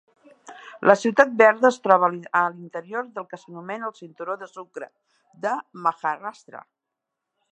La 0.91 0.93
ciutat 1.01 1.35
verda 1.41 1.69
es 1.69 1.77
troba 1.87 2.07
a 2.39 2.41
l'interior 2.55 3.11
del 3.19 3.29
que 3.33 3.39
s'anomena 3.41 3.89
el 3.91 3.95
"Cinturó 4.01 4.39
de 4.45 4.49
Sucre" 4.55 4.89
de 5.47 5.55
Maharashtra. 5.85 6.65